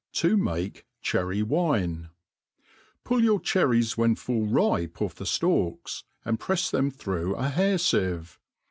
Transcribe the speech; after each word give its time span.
To 0.13 0.35
make 0.35 0.87
Cherry^Wim* 1.05 2.09
PULL 3.03 3.23
your 3.23 3.39
cherries 3.39 3.99
when 3.99 4.15
full 4.15 4.47
ripe 4.47 4.99
off 4.99 5.13
the 5.13 5.25
ftalks, 5.25 6.05
and 6.25 6.39
prefs 6.39 6.71
them 6.71 6.89
through 6.89 7.35
a 7.35 7.49
hair 7.49 7.75
fieve. 7.77 8.39